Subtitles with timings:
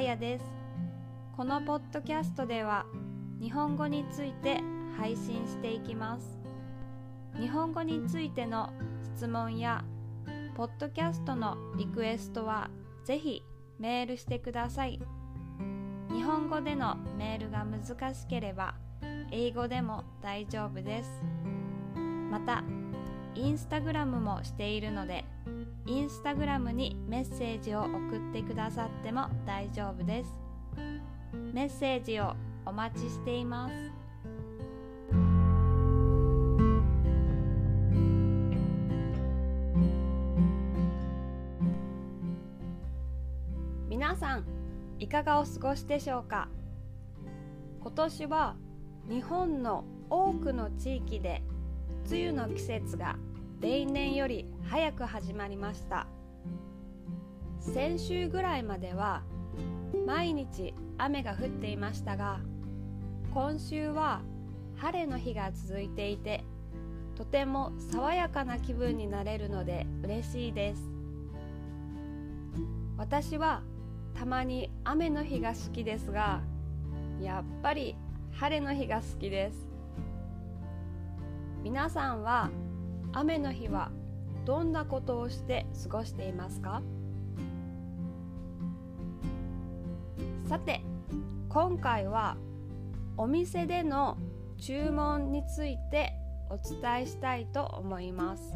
[0.00, 0.44] やです。
[1.36, 2.86] このポッドキャストでは
[3.40, 4.60] 日本語について
[4.96, 6.38] 配信していきます。
[7.38, 8.70] 日本語についての
[9.16, 9.84] 質問や
[10.54, 12.70] ポッドキャストのリクエストは
[13.04, 13.42] ぜひ
[13.78, 15.00] メールしてください。
[16.10, 18.74] 日本語でのメールが難しければ
[19.30, 21.22] 英語でも大丈夫です。
[22.30, 22.62] また
[23.34, 25.24] インスタグラムもしているので
[25.92, 30.40] インスタグラムにメッセージを送ってくださっても大丈夫です。
[31.52, 33.74] メッセージをお待ちしています。
[43.90, 44.46] 皆さん
[44.98, 46.48] いかがお過ごしでしょうか？
[47.82, 48.56] 今年は
[49.10, 51.42] 日本の多くの地域で
[52.08, 53.18] 梅雨の季節が
[53.62, 56.08] 例年より早く始まりました。
[57.60, 59.22] 先週ぐらいまでは
[60.04, 62.40] 毎日雨が降っていましたが
[63.32, 64.22] 今週は
[64.74, 66.42] 晴れの日が続いていて
[67.14, 70.82] とても爽やかな気分になれるので嬉しいです。
[72.98, 73.62] 私は
[74.12, 76.40] たまに雨の日が好きですが
[77.22, 77.94] やっぱり
[78.32, 79.68] 晴れの日が好きです。
[81.62, 82.50] 皆さんは
[83.14, 83.90] 雨の日は
[84.44, 86.82] どんなことをして過ごしていますか？
[90.48, 90.82] さて
[91.48, 92.36] 今回は
[93.16, 94.16] お店での
[94.58, 96.14] 注文について
[96.50, 98.54] お伝えしたいと思います。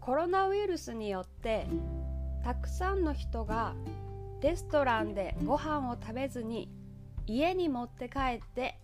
[0.00, 1.66] コロナウイルスによって
[2.42, 3.74] たくさんの人が
[4.40, 6.68] レストランでご飯を食べずに
[7.26, 8.78] 家に持って帰って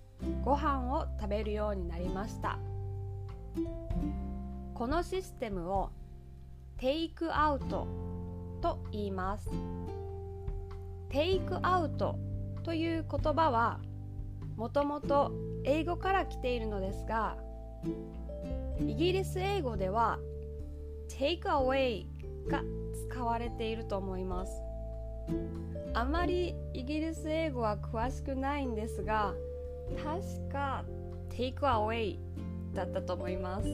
[0.44, 2.58] ご飯を食べるようになりました。
[4.74, 5.90] このシステムを
[6.76, 7.86] テイクアウト
[8.60, 9.50] と言います。
[11.08, 12.18] テイクアウト
[12.62, 13.80] という言葉は
[14.56, 15.32] もともと
[15.64, 17.36] 英語から来ているのですが
[18.80, 20.18] イギリス英語では
[21.08, 22.06] take away
[22.48, 22.62] が
[23.10, 24.52] 使われていると思います。
[25.94, 29.34] あまりイギリス英語は詳しくないんですが
[30.04, 30.84] 確か
[31.30, 32.18] take away
[32.74, 33.68] だったと思います。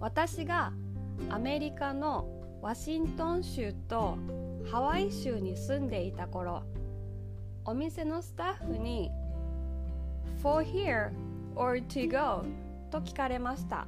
[0.00, 0.72] 私が
[1.30, 2.28] アメリカの
[2.60, 4.18] ワシントン州と
[4.70, 6.62] ハワイ州に住んでいた頃
[7.64, 9.10] お店のスタッフに
[10.42, 11.10] For here
[11.54, 12.44] or to go
[12.90, 13.86] と聞かれました。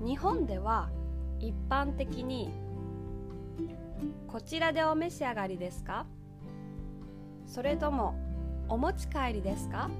[0.00, 0.90] 日本では
[1.40, 2.50] 一般的に
[4.28, 6.06] こちらでお召し上がりですか？
[7.46, 8.14] それとも
[8.68, 9.90] お持ち帰りですか？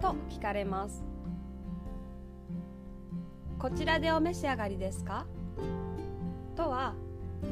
[0.00, 1.04] と聞かれます。
[3.58, 5.26] こちらでお召し上がりですか？
[6.56, 6.94] とは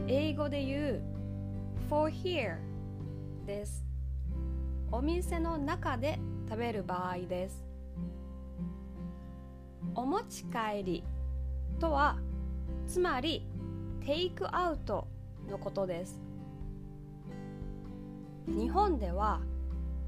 [0.07, 1.03] 英語で言う
[1.89, 2.57] for here
[3.47, 3.85] です。
[4.91, 7.67] お店の中で食べる場合です。
[9.95, 11.05] お持ち帰り
[11.79, 12.19] とは
[12.87, 13.47] つまり
[14.05, 15.07] テイクアウト
[15.51, 16.21] のことです。
[18.47, 19.41] 日本では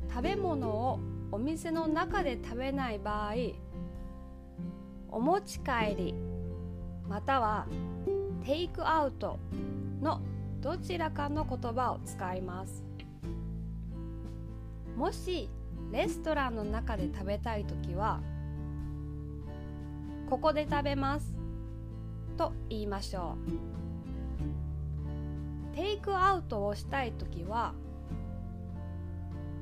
[0.09, 1.01] 食べ物を
[1.33, 3.35] お店の中で食べない場合
[5.09, 6.15] お持ち帰り
[7.09, 7.67] または
[8.45, 9.39] テイクアウト
[10.01, 10.21] の
[10.61, 12.85] どちらかの言葉を使います。
[14.97, 15.49] もし
[15.91, 18.21] レストランの中で食べたい時は
[20.29, 21.35] ここで食べます
[22.37, 23.37] と言いましょ
[25.73, 25.75] う。
[25.75, 27.75] テイクアウトをしたい時は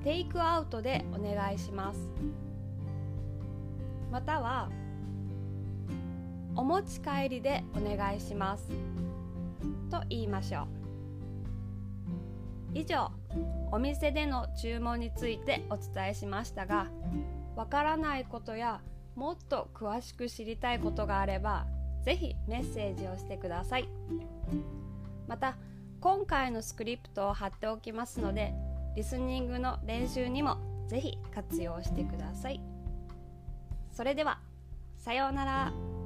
[0.04, 2.00] テイクアウトでお願いします。
[4.10, 4.70] または
[6.54, 8.68] お持ち帰りでお願いします。
[9.90, 10.66] と言いましょう。
[12.74, 13.10] 以上
[13.72, 16.86] お店での注文についてお伝えしましたが
[17.56, 18.80] わからないことや
[19.16, 21.66] もっと詳しく知りたいことがあれば
[22.04, 23.88] ぜひメッセージをしてください。
[25.26, 25.56] また
[26.00, 28.54] 今回のスクリプトを貼っておきますので
[28.98, 30.56] リスニングの練習にも
[30.88, 32.60] ぜひ活用してください。
[33.92, 34.40] それでは
[34.96, 35.97] さようなら。